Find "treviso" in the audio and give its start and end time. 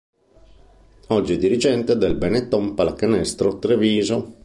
3.59-4.39